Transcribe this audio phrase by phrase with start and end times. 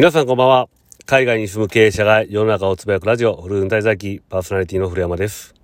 [0.00, 0.70] 皆さんこんばんは。
[1.04, 5.54] 海外に住む経営者が世の中をつぶやくラジオ、フルーン滞在記パーソナリティの古山です。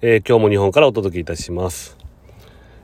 [0.00, 1.96] えー、今日も日本からお届けいたします。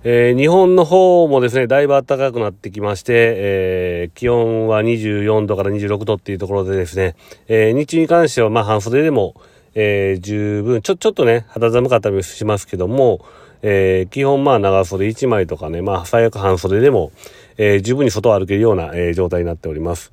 [0.04, 7.16] えー、日本の方もですね、だいぶ暖かくなってきまして、えー、気温は24度から26度っていうところでですね、
[7.48, 9.34] え日中に関してはまあ半袖でも、
[9.74, 13.26] え十分、ちょ、ちょっとね、肌寒かったりしますけども、
[13.62, 17.10] え基本まあ長袖1枚とかね、まあ最悪半袖でも、
[17.56, 20.12] え十分に外を歩けるような、え状態になっております。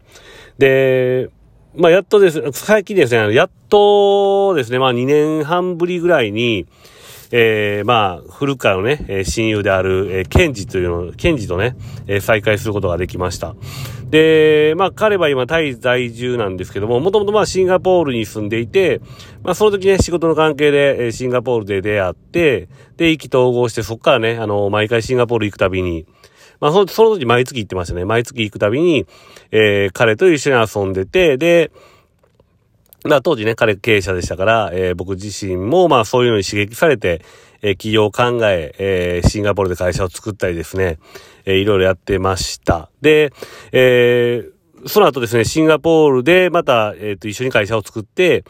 [0.57, 1.29] で、
[1.75, 6.65] まあ、やっとです、最近ですね、やっとですね、まあ、2年半ぶりぐらいに、
[7.31, 11.75] えー、まあ、古くからのね、親友である、えー、ケンジというの、ケンジとね、
[12.07, 13.55] えー、再会することができました。
[14.09, 19.01] で、まあ、彼は今、タイ在住なんですけども、もともとまあ、シンガポールに住んでいて、
[19.43, 26.05] まあ、その時ね、仕事の関係で、えー、シンガポールで出会って、で、意気投合して、そこからね、あの、毎回シンガポール行くたびに、
[26.65, 28.05] まあ、その時毎月行ってましたね。
[28.05, 29.05] 毎月行くたびに、
[29.51, 31.71] えー、彼と一緒に遊んでて、で、
[33.03, 37.21] まあ当時ね、彼経営者でしたから、えー、僕自身もまあそういうのに刺激されて、
[37.61, 40.97] えー、企業を考え、えー、シンガポールで会社を作ったりですね、
[41.45, 42.89] えー、いろいろやってました。
[42.99, 43.31] で、
[43.71, 48.43] えー、その後ですね、シンガポールでまた、えっ、ー、と、一緒に会社を作って、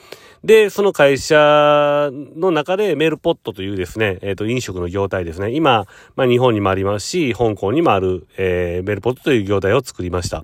[0.45, 5.49] で、その会社の中でメールポットというですね、えっ、ー、と、飲食の業態ですね。
[5.49, 10.43] 今、まあ日本にもありますし、香港にもある、えー、メルポットという業態を作りました。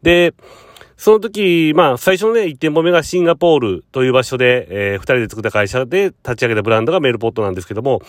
[0.00, 0.32] で、
[0.96, 8.00] その時、まあ、最初のね、1店舗目がシンガポールという場所で、えー、2人で作った会社で立ち上げたブランドがメールポットなんですけども、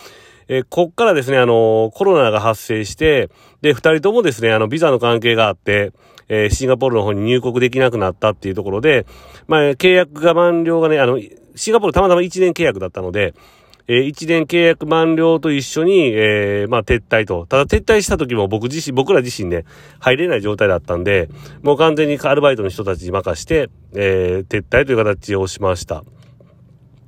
[0.48, 3.30] えー、こっからですね、あのー、コロナが発生して、
[3.62, 5.92] で、2人ともですね、あの、ビザの関係があって、
[6.28, 9.06] えー、シンガポールの方に入国できなくなったっていうところで、
[9.46, 11.18] まあ、契約が満了がね、あの、
[11.54, 13.34] シンガポールたまたま1年契約だったので、
[13.86, 17.46] えー、1年契約満了と一緒に、えー、まあ、撤退と。
[17.46, 19.64] ただ撤退した時も僕自身、僕ら自身ね、
[20.00, 21.28] 入れない状態だったんで、
[21.62, 26.02] もう完全にアルバイトの人たちに任して、えー、撤退という形をしました。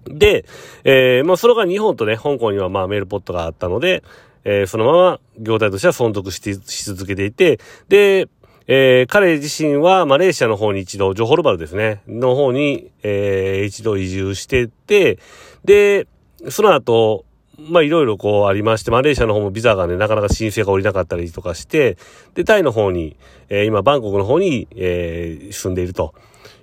[0.09, 0.45] で、
[0.85, 4.03] えー、まあ、それが日本とね、香港にはまあ、メールポットがあったので、
[4.45, 7.59] えー、そのまま業態としては存続しし続けていて、
[7.89, 8.29] で、
[8.69, 15.19] えー、彼自身はマレーシアの方に一度、ジョホルバルですね、の方に、えー、一度移住してて、
[15.65, 16.07] で、
[16.49, 17.25] その後、
[17.59, 21.97] まあいろいろこうありまして、マレーシアの方もビザがね、なかなか申請が下りなかったりとかして、
[22.35, 23.17] で、タイの方に、
[23.49, 26.15] えー、今バンコクの方に、えー、住んでいると。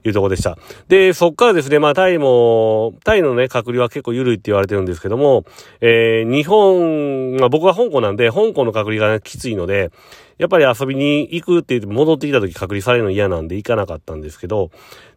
[0.05, 0.57] いうところでした。
[0.89, 5.45] で、そっからですね、まあ、タイも、タイのね、隔離は結構緩いって言われてるんですけども、
[5.79, 9.91] えー、日本、まあ、僕は香港なんで、香港の隔離が、ね、きついので、
[10.37, 14.71] やっぱり遊びに行くって言って戻ってきた時隔離されるの嫌なんで行かなかったんですけど、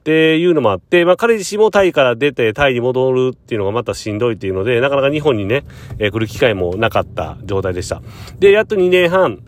[0.06, 5.64] っていうのもあって、まあ彼自身もタイから出てタイに戻るっていうのがまたしんどいっていうので、なかなか日本にね、
[5.98, 8.00] えー、来る機会もなかった状態でした。
[8.38, 9.42] で、やっと2年半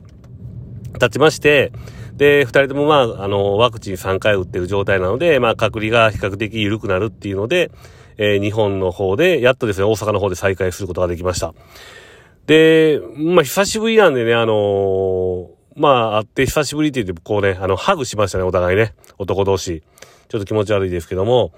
[0.99, 1.71] 経ちまして、
[2.17, 7.71] で、二人ともまあ、あの、ワクチン3回打ってる状態なので、まあ、隔離が比較的緩くなるっていうので、
[8.17, 11.55] えー、日本の方で、やっとですね、大阪の方で再開することができました。
[12.47, 18.95] で、まあ、久しぶりなんでね、あのー、まあ、会って久しぶりって言って、こうね、あの、ハグしましたね、お互いね。
[19.17, 19.83] 男同士。
[20.29, 21.53] ちょっと気持ち悪いですけども、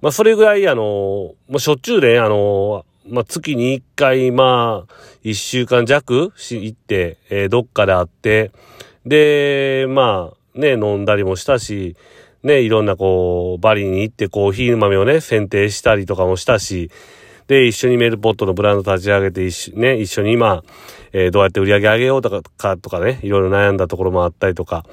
[0.00, 4.92] まあ、それぐらい、あの、もうしょっちゅうね、あのまあ、月に1回、まあ、
[5.24, 8.50] 1週間弱し、行って、えー、どっかで会って、
[9.04, 11.96] で、まあ、ね、飲んだりもしたし、
[12.42, 16.90] ね、いろんなこう、バリに行ってコーヒー豆をね、選定したりとかもしたし、
[17.46, 20.62] で、一緒にメールポットのブランド立ち上げて、一緒ね、一緒に今、
[21.12, 24.84] えー、どうやって売り上げ上げようとか、とかね、いろいろ悩んだところもあったりとか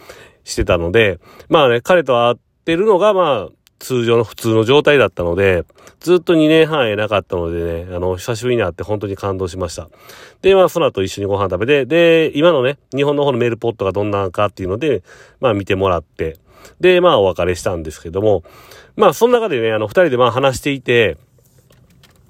[0.43, 1.19] してたので、
[1.49, 2.35] まあね、彼と会っ
[2.65, 5.65] てるのが、まあ、通常の普通の状態だったので、
[5.99, 9.89] ずっと2年半会えなかったのでね、あの、久しぶりに会って本当に感動しました。
[10.41, 15.03] で、まあ、その後一緒にご飯食べて、で、今のね、日本の方のメールポットがどんなかっていうので、
[15.39, 16.37] まあ見てもらって、
[16.79, 18.43] で、まあお別れしたんですけども、
[18.95, 21.17] まあその中でね、あの、二人でまあ話していて、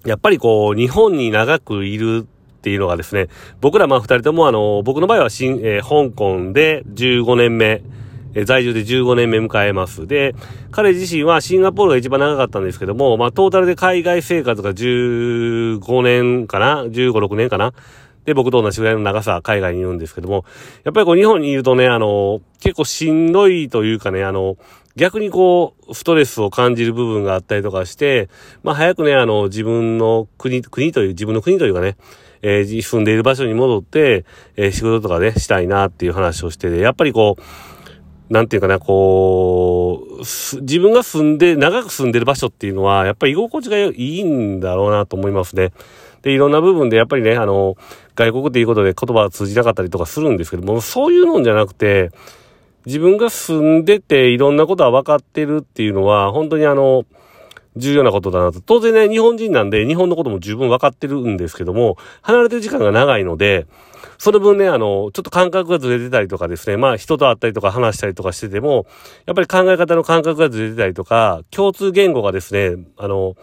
[0.05, 3.27] やっぱりこう、日本に長くいるっていうのがですね、
[3.59, 7.81] 僕らまあ二人ともあの、僕の場合は新、えー、香港で15年目、
[8.33, 10.07] え在住で15年目迎えます。
[10.07, 10.33] で、
[10.71, 17.73] 彼自身はシンガポールが一番長かったんですけども、まあトータルで海外生活が15年かな ?15、6年かな
[18.25, 20.45] で、僕と同じぐらいの長さ、海外にいるんですけども、
[20.83, 24.57] やっぱりこう日本にいるとね、あの、結構しんどいというかね、あの、
[24.95, 28.29] 逆にこう、ストレスを感じる部分があったりとかして、
[28.63, 31.95] まあ早くね、あの、自分の国、国という、自分の国というかね、
[32.41, 37.41] えー、住んでいる場所に戻って、えー、仕事とかね、したいなっていう話をしてて、やっぱりこう、
[38.33, 45.73] なんていうかな、こう、自分が住んで、長く住んでる場所っていうのは、やっぱり居心地がいいんだろうなと思いますね。
[46.21, 47.75] で、いろんな部分でやっぱりね、あの、
[48.15, 52.11] 外国っていうことで言葉が通じなかったりとかするんですけども、そういうのじゃなくて、
[52.85, 57.05] 自分が住んでていろんなことは分かってるっていうのは、本当にあの、
[57.77, 58.59] 重要なことだなと。
[58.61, 63.65] 当然ね、日本人なんで日本のことも十分分かってるんですけども、離れてる時間が長いので、
[64.17, 68.85] その分ね、あの、ちょっと感覚がずれてたりとかですね、まあ人と会ったりとか話したりとかしてても、
[69.25, 73.35] やっぱり考え方の感覚がずれてたりとか、共通言語がですね、あの、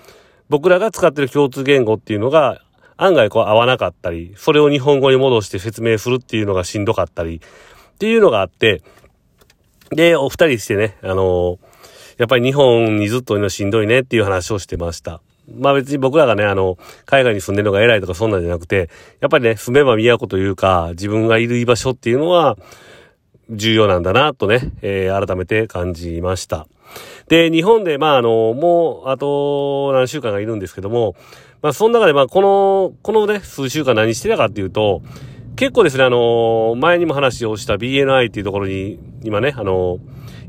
[0.48, 2.62] 僕らが使ってる共通言語っていうのが、
[2.96, 8.82] 案外こう合わなかったり、それを日本語に戻して説明するっていうのがしんどかったり、っていうのがあって、
[9.90, 11.58] で、お二人してね、あの
[12.18, 15.20] やっぱり日本にずっといるのしんどいねっていう話をしてました。
[15.56, 16.76] まあ別に僕らがね、あの、
[17.06, 18.90] 海外に住んでるのが偉いとかそんなんじゃなくて、
[19.20, 22.58] やっぱりね、住めば都というか、自分がいる居場所っていうのは、
[23.50, 26.66] 重要なんだな、とね、えー、改めて感じました。
[27.28, 31.14] で、日本で、まああの、もう、あと何週間がいるんですけども、
[31.62, 35.02] まあその中で、まあこの、このね、数週間何してたかっていうと、
[35.56, 39.98] 結構ですね、あの、前にも話をした BNI っていうところに、今ね、あの、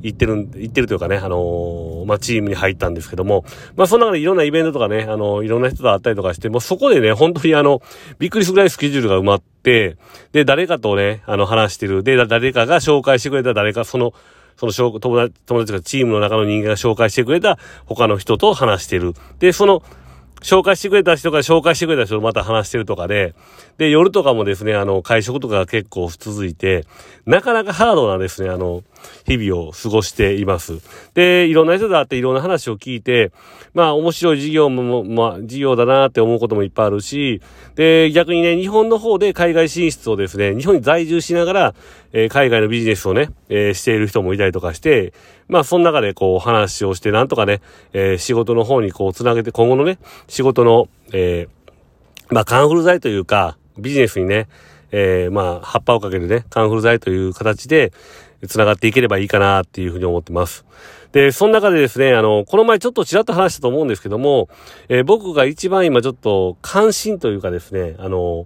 [0.02, 3.44] 行ってる、行ってるというかね、あの、まあ、チームに入ったんですけども、
[3.76, 7.82] まあ、その中でいろんなイベントとかね、あの、いろんな人と会ったりとかして、もうそこでね、本当にあの、
[8.18, 9.98] びっくりするぐらいスケジュールが埋まって、
[10.32, 12.04] で、誰かとね、あの、話してる。
[12.04, 14.14] で、誰かが紹介してくれた誰か、その、
[14.58, 19.14] その友達、友達がチームの中の人間が紹介してくれた他の人と話してる。
[19.40, 19.84] で、その、
[20.42, 23.36] 紹介してくれた人が紹介してくれた人とまた話してるとかで、
[23.78, 26.86] で、夜とかもですね、あの、会食とか結構続いて、
[27.26, 28.84] なかなかハードなですね、あの、
[29.26, 30.80] 日々を過ごしています。
[31.14, 33.32] で、いろんな人と会っていろんな話を聞いて、
[33.74, 37.42] まあ、面白い事業も、まあ、事業だなって思うこともいっぱいあるし、
[37.76, 41.74] で、逆にね、日本の方で海外進出をですね、日本に在住しながら、
[42.12, 45.14] えー、海外のビジネスをね、えー、している人もいたりとかして、
[45.48, 47.62] まあ、その中でこう話をして、なんとかね、
[47.94, 54.48] えー、仕事の方にこう繋げて、今後のね、仕事の、えー、まあ、カンフル剤というか、ビジネスにね、
[54.92, 57.92] えー、まあ、葉っぱをかけるね、カンフル剤という形で、
[58.48, 60.66] 繋がっていければいいかなっていうふうに思ってます。
[61.12, 64.50] で、その中でですね、あの、この前ちょっとちらっと話したと思うんですけども、
[64.90, 68.46] えー、僕が一番今ちょっと関心というかですね、あの、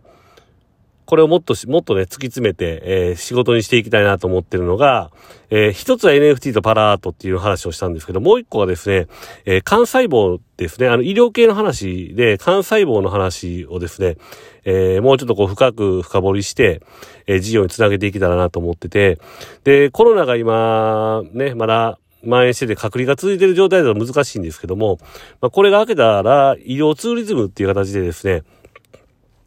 [1.14, 5.12] これをもっともっとね、突き詰めて、えー、仕事にしていきたいなと思ってるのが、
[5.52, 9.06] えー、一つは NFT とパラアートっていう話をしたんですけど、もう一個はですね、
[9.46, 14.18] えー、幹細胞ですね、あの、医療系の話で、幹細胞の話をですね、
[14.66, 16.82] えー、もうちょっとこう深く深掘りして、
[17.28, 19.20] えー、事業につなげていけたらなと思ってて、
[19.66, 24.98] で、コロナが今、ね、まだ、蔓延してて隔離が続いてる状態だと難しいんですけども、
[25.42, 28.42] まあ、これが明けたら医療ツーリズムっていう形でですね、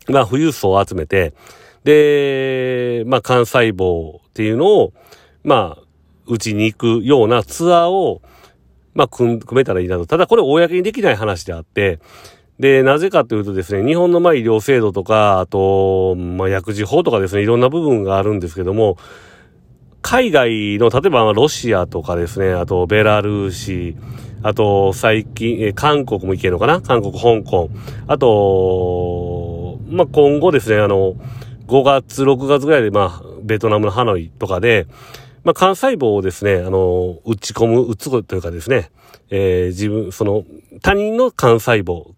[0.09, 1.35] まあ、富裕層を集めて、
[1.85, 4.93] で、まあ、幹細胞っていうのを、
[5.45, 5.83] まあ、
[6.27, 8.23] うちに行くようなツアーを、
[8.95, 10.07] まあ、組めたらいいなと。
[10.07, 12.01] ただこれ公にできない話であって、
[12.59, 18.97] で、なぜかというとですね、日本のまあ医療制度とか、あと、まあ薬事法とかですね、いろんな部分があるんですけども、
[20.01, 23.97] 海外の、例えばロシアとかですね、あとベラルーシ、
[24.43, 26.81] あと最近、え韓国も行けるのかな？
[26.81, 27.69] 韓国、香港。
[28.07, 28.27] あと、
[29.89, 31.15] まあ今後ですね、あの、
[31.67, 34.87] 5月、6月ぐらいで、まあ、ベトナムのハノイとかで、
[35.45, 38.91] まあ、幹細胞をですね、あの、打ち込む、打つというかですね、
[39.31, 40.45] えー、自分、その、
[40.83, 42.17] 他人の幹細胞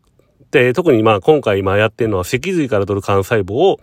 [0.50, 3.80] で、特にまあ今回今やってるのは脊髄から取る幹細胞を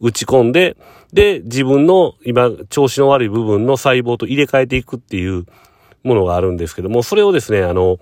[0.00, 0.76] 打ち込んで、
[1.12, 5.46] で、自分の今調子の悪い部分の細胞と入れ替えていくっていう
[6.04, 7.98] ものがあるんですけども、それをですね、あの、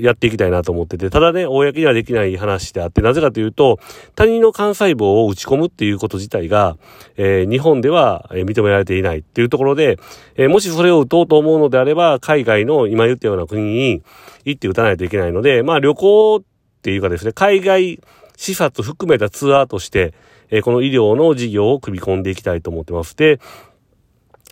[0.00, 3.78] やっていきたいなと思ってて、ただね、公にはできない話であって、なぜかというと、
[4.14, 6.76] 他人の幹細胞を打ち込むっていうこと自体が、
[7.16, 9.98] えー、日本では認められていないっていうところで、
[10.36, 14.02] えー、もしそれを打とうと思うのであれば、海外の今言ったような国に
[14.44, 16.42] 行って打たないといけないので、まあ旅行っ
[16.82, 18.00] ていうかですね、海外
[18.36, 20.14] 視察含めたツアーとして、
[20.50, 23.16] えー、この医療の事業を組み込んでいきたいと思ってます。
[23.16, 23.38] で、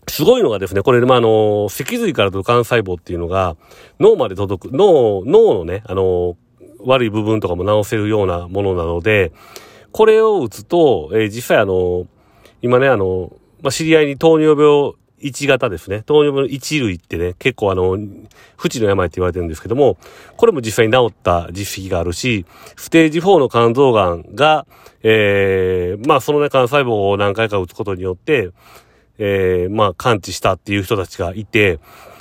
[0.09, 3.57] すごいのがですね、これ、まあ、あの、脊髄からと幹細胞っていうのが、
[3.99, 6.37] 脳まで届く、脳、脳のね、あの、
[6.81, 9.33] 悪い部分とかも治せるようなものなので、
[9.93, 12.07] これを打つと、えー、実際あの、
[12.63, 13.33] 今ね、あの、
[13.63, 16.03] まあ、知り合いに糖尿病1型ですね。
[16.03, 17.99] 糖尿病の1類ってね、結構あの、
[18.57, 19.97] 不治の病って言われてるんですけども、
[20.37, 22.45] これも実際に治った実績があるし、
[22.77, 24.67] ステージ4の肝臓がんが、
[25.03, 28.51] えー、まあそのね、幹細胞を何回か打つことによって、
[29.19, 31.79] えー、まあ感知したっていう人たちがいて、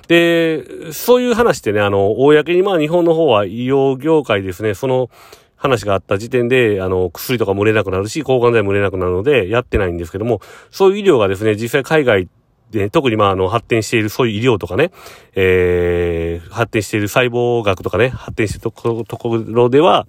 [0.07, 5.09] で、そういう話ってね、あの、公にまあ日本の方は医療業界ですね、その、
[5.57, 12.27] 話があった時点で、あの、薬とかもれなくなるし、抗がん剤も売れなくなるので、やってないんですけども、そういう医療がですね、実際海外
[12.71, 14.91] で、特にまあ、あの、発展している、そういう医療とかね、
[15.35, 20.07] えー、発展している細胞学とかね、発展しているところでは、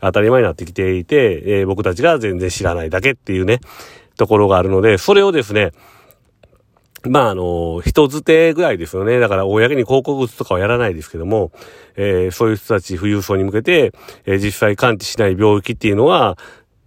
[0.00, 3.60] 当たり前になってきていて、えー、僕たちが全然知らないだけっていうね、
[4.16, 5.72] ところがあるので、それをですね、
[7.04, 9.20] まあ、あの、人づてぐらいですよね。
[9.20, 11.52] だから、公に広告物とかはやらないですけども、
[11.96, 13.92] えー、そういう人たち、富裕層に向けて、
[14.26, 16.36] えー、実際感知しない病気っていうのは、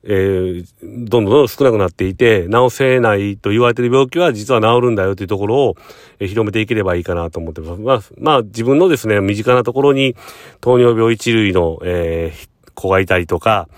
[0.04, 5.76] えー、どんどんどんどん少なくなっていて、治せないと言われている病気は実は治るんだよというところを、
[6.20, 7.82] えー、広めていければいいかなと思ってます。
[7.82, 10.16] まあ、まあ、自分のですね、身近なところに
[10.60, 13.70] 糖尿病一類の、えー、子がいたりとか、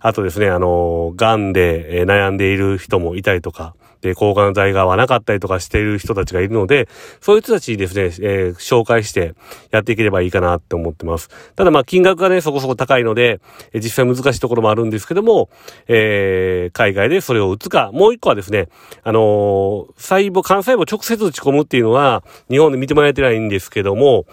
[0.00, 6.88] あとですね、あの、癌で、悩んでいる人もいたりとか、で、抗がん剤が合わなかったりとかしている人たちがいるので、
[7.20, 9.34] そういう人たちにですね、えー、紹介して
[9.70, 11.28] やっていければいいかなって思ってます。
[11.56, 13.40] ただまあ金額がね、そこそこ高いので、
[13.72, 15.48] え、実際難しいところもあるんですけども、
[15.88, 18.68] えー、海外でそれを打つか、もう一個はですね、
[19.02, 24.26] あのー、細胞、幹細胞直接打ち込むっていうのは、日本で見てもらえてないんですけども、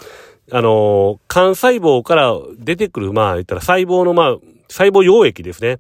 [0.52, 4.38] あのー、幹細胞から出てくる、まあ言ったら細胞のまあ、
[4.70, 5.80] 細胞溶液ですね。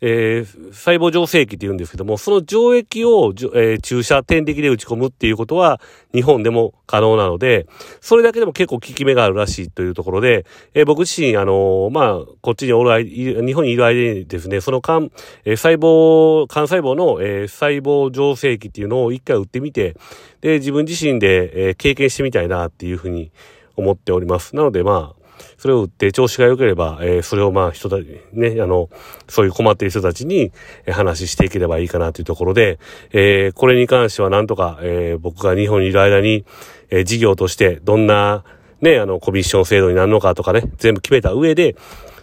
[0.00, 5.80] えー、細胞浄成液って言うんですけども、その浄液を、えー、注射点滴で打ち込むっていうことは
[6.14, 7.66] 日本でも可能なので、
[8.00, 15.10] それだけでも結構効き目があるらしいというところで、えー、僕自身、あのまあ、こっちにおる、日本にいる間にですね、その間、
[15.44, 19.96] え細胞、幹細胞の、え細胞浄成液っていうのを一回打ってみて、
[20.40, 23.32] で、自分自身で、え経験してみたいなっていうふうに
[23.76, 24.54] 思っております。
[24.54, 25.17] なので、まあ、
[25.56, 28.88] それを売って調子が良ければ、えー、それをまあ人たち、ね、あの、
[29.28, 30.52] そういう困っている人たちに
[30.90, 32.78] 話していければいいかなというところで、
[33.12, 36.44] えー、これに関してはなんとか、えー、僕が日本にいる間に、
[36.90, 38.44] え、事業としてどんな、
[38.80, 41.76] ね、あの、コミッション制度になるのかとかね、全部決めた上で、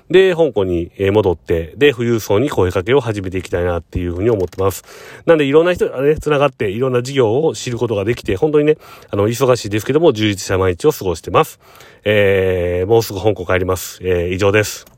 [0.10, 4.84] で、香港に戻って、で、富裕層に声かけを始めていきたいなっていうふうに思ってます。
[5.26, 8.78] なんで、いろんな人がね、繋がって、いろんな事業を知ることができて、本当にね、
[9.10, 11.60] あの、忙しいですけども、充実した毎日を過ごしてます。
[12.04, 14.00] えー、もうすぐ香港帰ります。
[14.04, 14.95] えー、以上です。